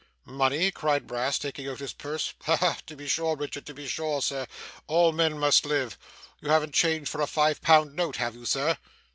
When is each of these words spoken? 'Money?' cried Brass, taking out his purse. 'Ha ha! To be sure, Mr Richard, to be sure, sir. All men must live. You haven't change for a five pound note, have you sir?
'Money?' 0.25 0.71
cried 0.71 1.05
Brass, 1.05 1.37
taking 1.37 1.67
out 1.69 1.77
his 1.77 1.93
purse. 1.93 2.33
'Ha 2.45 2.55
ha! 2.55 2.77
To 2.87 2.95
be 2.95 3.07
sure, 3.07 3.35
Mr 3.37 3.39
Richard, 3.41 3.65
to 3.67 3.73
be 3.75 3.87
sure, 3.87 4.19
sir. 4.19 4.47
All 4.87 5.11
men 5.11 5.37
must 5.37 5.63
live. 5.63 5.95
You 6.41 6.49
haven't 6.49 6.73
change 6.73 7.07
for 7.07 7.21
a 7.21 7.27
five 7.27 7.61
pound 7.61 7.95
note, 7.95 8.15
have 8.15 8.33
you 8.33 8.47
sir? 8.47 8.77